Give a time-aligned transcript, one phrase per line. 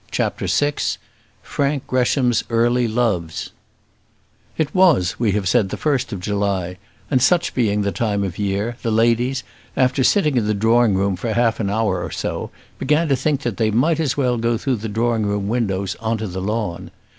[0.09, 0.73] CHAPTER VI
[1.43, 3.51] Frank Gresham's Early Loves
[4.57, 6.79] It was, we have said, the first of July,
[7.11, 9.43] and such being the time of the year, the ladies,
[9.77, 13.41] after sitting in the drawing room for half an hour or so, began to think
[13.41, 16.89] that they might as well go through the drawing room windows on to the lawn.